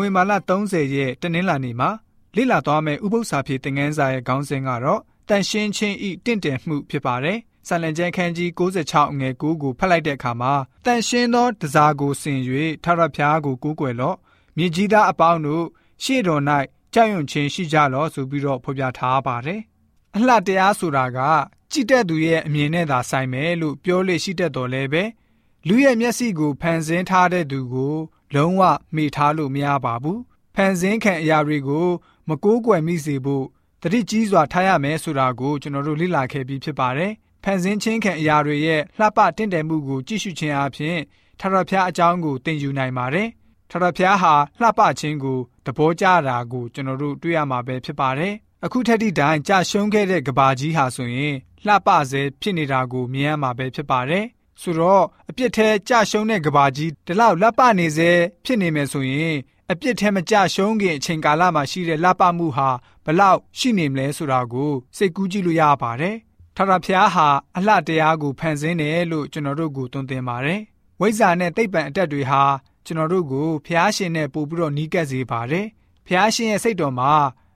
[0.00, 1.90] ဝင်ဘာလ30ရက်တနင်္လာနေ့မှာ
[2.36, 10.52] လေ့လာသွားမယ့်ဥပုသ္စာဖြေသင်ခန်းစာရဲ့ခေါင်းစဉ်ကတော့တန်ရှင်းချင်းဤတင့်တယ်မှုဖြစ်ပါတယ်။ဆာလံကျမ်းခန်းကြီး66အငယ်9ကိုဖတ်လိုက်တဲ့အခါမှာ
[10.86, 12.38] တန်ရှင်းသောတစားကိုဆင်၍
[12.84, 14.16] ထာဝရဘုရားကိုကိုးကွယ်လော့။
[14.56, 15.66] မြေကြီးသားအပေါင်းတို့
[16.04, 16.42] ရှေ့တော်၌
[16.94, 19.60] ကြောက်ရွံ့ခြင်းရှိကြလော့ဆိုပြီးတော့ဖော်ပြထားပါတယ်။
[20.16, 21.18] အလှတရားဆိုတာက
[21.72, 25.02] ကြည်တဲ့သူရဲ့အမြင်နဲ့သာဆိုင်မယ်လို့ပြောလို့ရှိတတ်တော်လဲပဲ
[25.68, 27.96] လူရဲ့မျက်စိကိုဖန်ဆင်းထားတဲ့သူကို
[28.34, 28.62] လုံးဝ
[28.94, 30.18] မေ့ထားလို့မရပါဘူး။
[30.54, 31.88] ဖန်ဆင်းခံအရာတွေကို
[32.28, 33.44] မကိုးကွယ်မိစေဖို့
[33.82, 37.12] တတိကြီးစွာထားရမယ်ဆိုတာကိုကျွန်တော်တို့လေ့လာခဲ့ပြီးဖြစ်ပါတယ်။
[37.44, 40.98] ဖန်ဆင်းခြင်းခံအရာတွေရဲ့လှပတင့်တယ်မှုကိုကြည့်ရှုခြင်းအပြင်
[41.40, 43.28] ထာဝရဘုရားအကြောင်းကိုသင်ယူနိုင်ပါတယ်။
[43.70, 51.34] ထာဝရဘုရားဟာလှပခြင်းကိုသဘောကျတာကိုကျွန်တော်တို့တွေ့ရမှာပဲဖြစ်ပါတယ်။အခုထက်ထိတိုင်းကြာရှုံးခဲ့တဲ့ကဘာကြီးဟာဆိုရင်
[51.66, 54.24] လှပစေဖြစ်နေတာကိုမြင်ရမှာပဲဖြစ်ပါတယ်။
[54.60, 58.10] ဆိုတော့အပြစ်ထဲကြာရှုံးတဲ့ကဘာကြီးဒီလောက်လှပနေစေ
[58.44, 59.36] ဖြစ်နေမယ်ဆိုရင်
[59.70, 62.68] အပြစ်ထဲမကြရှုံးခင်အချိန်ကာလမှာရှိတဲ့လှပမှုဟာ
[63.04, 66.16] ဘလောက်ရှိနေမလဲဆိုတာကိုစိတ်ကူးကြည့်လို့ရပါတယ်။
[66.56, 70.60] ထာဝရဘုရားဟာအလှတရားကိုဖန်ဆင်းတယ်လို့ကျွန်တော်တို့ကိုသွန်သင်ပါတယ်။
[71.00, 72.42] ဝိဇ္ဇာနဲ့သိပ္ပံအတက်တွေဟာ
[72.86, 75.66] ကျွန်တော်တို့ကိုဘုရားရှင်နဲ့ပို့ပြီးတော့နီးကပ်စေပါတယ်။
[76.06, 77.12] ဘုရားရှင်ရဲ့စိတ်တော်မှာ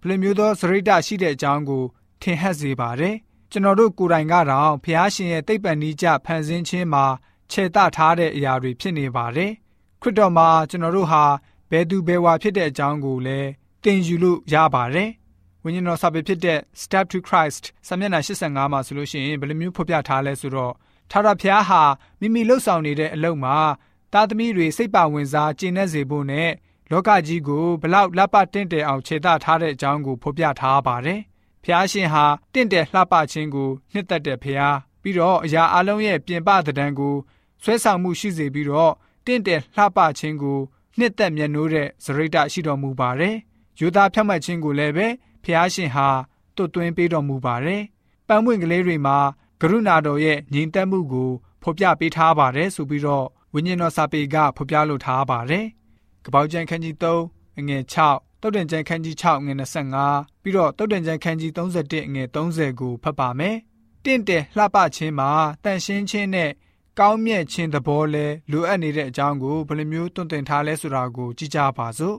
[0.00, 1.84] ဘယ်လိုမျိုးသောစရိတ္တရှိတဲ့အကြောင်းကို
[2.22, 3.14] ထင်ဟပ်စေပါတယ်။
[3.52, 7.04] ကျွန်တော်တို့ကိုယ်တိုင်ကတော့ဘုရားရှင်ရဲ့သိပ္ပံနီးကျဖန်ဆင်းခြင်းမှာ
[7.50, 9.52] ခြေတထားတဲ့အရာတွေဖြစ်နေပါတယ်။
[10.02, 11.24] ခရစ်တော်မှာကျွန်တော်တို့ဟာ
[11.70, 13.48] ဘယ်သူဘယ်ဝါဖြစ်တဲ့အကြောင်းကိုလည်း
[13.82, 15.10] သင်ယူလို့ရပါတယ်။
[15.64, 20.74] ဝိညာဉ်တော်စာပေဖြစ်တဲ့ Step to Christ စာမျက်နှာ85မှာဆိုလို့ရှိရင်ဘယ်လိုမျိုးဖော်ပြထားလဲဆိုတော့
[21.10, 21.82] ထာဝရဘုရားဟာ
[22.20, 23.56] မိမိလှုပ်ဆောင်နေတဲ့အလုပ်မှာ
[24.12, 26.50] သားသမီးတွေစိတ်ပါဝင်စားကျင့်နေစေဖို့နဲ့
[26.90, 31.20] လောကကြီးကိုဘလောက်လှပတင့်တယ်အောင်ခြေသထားတဲ့အကြောင်းကိုဖော်ပြထားပါတယ်။
[31.70, 37.14] ဖျားရှင်ဟာတင့်တယ်လှပခြင်းကိုနှစ်သက်တဲ့ဖျားပြီးတော့အရာအလုံးရဲ့ပြင်ပသဏ္ဍာန်ကို
[37.62, 38.92] ဆွဲဆောင်မှုရှိစေပြီးတော့
[39.26, 40.58] တင့်တယ်လှပခြင်းကို
[40.98, 43.36] နှစ်သက်မြတ်နိုးတဲ့ဇရိတရှိတော်မူပါတယ်။
[43.78, 45.06] ယူသားဖြတ်မှတ်ခြင်းကိုလည်းပဲ
[45.44, 46.08] ဖျားရှင်ဟာ
[46.56, 47.82] တွတ်သွင်းပေးတော်မူပါတယ်။
[48.28, 49.18] ပန်းပွင့်ကလေးတွေမှာ
[49.60, 51.30] ကရုဏာတော်ရဲ့ညီတက်မှုကို
[51.62, 55.66] ဖော်ပြပေးထားပါတယ်ဆိုပြီးတော့ဝိညာဉ်တော်စာပေကဖော်ပြလိုထားပါတယ်။
[56.24, 59.52] ကပောက်ကျန်ခန်းကြီး3အငယ်6 တုတ်တန်ကျန်ခန်းကြီး6ငွေ
[59.98, 63.56] 25ပြီးတော့တုတ်တန်ကျန်ခန်းကြီး31ငွေ30ကိုဖတ်ပါမယ်။
[64.04, 65.30] တင့်တယ်လှပခြင်းမှာ
[65.64, 66.50] တန်ရှင်းခြင်းနဲ့
[66.98, 72.16] ကောင်းမြတ်ခြင်းသဘောလဲလိုအပ်နေတဲ့အကြောင်းကိုဘယ်လိုမျိုးတွင်တင်ထားလဲဆိုတာကိုကြည့်ကြပါစို့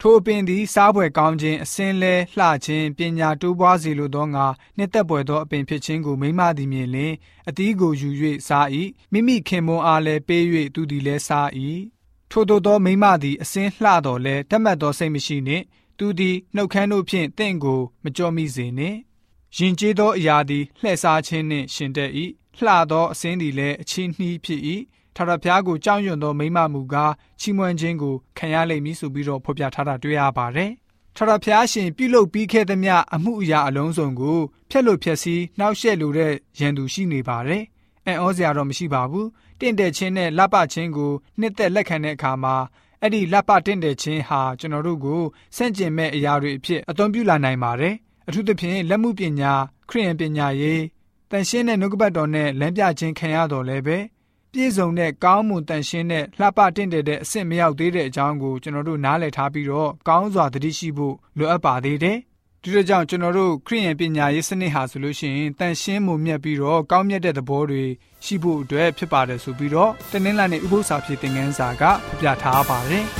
[0.00, 7.12] ထိုအပင်သည်စားပွဲကောင်းခြင်းအစင်းလဲလှခြင်းပညာတိုးပွားစေလိုသောငါနှစ်သက်ပွေသောအပင်ဖြစ်ခြင်းကိုမိမသည်မြင်လင်
[7.48, 8.08] အတီးကိုယူ၍
[8.48, 8.66] စား၏
[9.12, 10.44] မိမိခင်မွန်အားလည်းပေး၍
[10.74, 11.48] သူသည်လည်းစား၏
[12.30, 15.64] ထို့သောသောမိမသည်အစင်းလှတော်လဲတတ်မှတ်သောစိတ်မရှိနှင့်
[15.98, 18.98] သူသည်နှုတ်ခမ်းတို့ဖြင့်တင့်ကိုမကြောမိစေနှင့်
[19.56, 22.10] ယင်ကျေးသောအရာသည်လှည့်စားခြင်းနှင့်ရှင်တတ်၏
[22.58, 24.60] လှသောအစင်းသည်လည်းအချင်းနှီးဖြစ်၏
[25.16, 30.70] ထာဝရဘုရားကိုကြောက်ရွံ့သောမိမမူကားချီးမွမ်းခြင်းကိုခံရလိမ့်မည်ဆိုပြီးတော့ဖော်ပြထားတာတွေ့ရပါတယ်
[31.16, 34.38] ထာဝရဘုရားရှင်ပြုလုပ်ပြီးခဲ့သမျှအမှုအရာအလုံးစုံကို
[34.70, 37.62] ဖျက်လို့ဖျက်ဆီးနှောက်ယှက်လိုတဲ့ရန်သူရှိနေပါတယ်
[38.10, 39.28] အံ့ဩစရာတော့မရှိပါဘူး
[39.60, 42.56] တင့်တယ်ခြင်းနဲ့လပခြင်းကိုနှစ်သက်လက်ခံတဲ့အခါမှာ
[43.02, 45.22] အဲ့ဒီလပတင့်တယ်ခြင်းဟာကျွန်တော်တို့ကို
[45.56, 47.94] စန့်ကျင်မဲ့အရာတွေအဖြစ်အသုံးပြုလာနိုင်ပါတယ်
[48.28, 49.52] အထူးသဖြင့်လက်မှုပညာ
[49.88, 50.82] ခရိယံပညာရေး
[51.30, 53.98] တန်ရှင်းတဲ့နှုတ်ကပတ်တော်နဲ့လမ်းပြခြင်းခံရတော်လဲပဲ
[54.52, 62.18] ပြည့်စုံတဲ့ကောင်းမွန်တန်ရှင်းတဲ့လှပတင့်တယ်တဲ့အဆင့်မရောက်သေးတဲ့အကြောင်းကိုကျွန်တော်တို့နားလည်ထားပြီးတော့ကောင်းစွာသတိရှိဖို့လိုအပ်ပါသေးတယ်။
[62.64, 67.84] ဒီလိုကြောင့်ကျွန်တော်တို့ခရိယန်ပညာရေးစနစ်ဟာဆိုလို့ရှိရင်တန်ရှင်းမှုမြတ်ပြီးတော့ကောင်းမြတ်တဲ့သဘောတွေ
[68.24, 73.06] ရှိဖို့အတွက်ဖြစ်ပါတယ်ဆိုပြီးတော့တနင်္လာနေ့ဥပုသ္စာဖြစ်တဲ့ငန်းစာကဖော်ပြထားပါတယ်။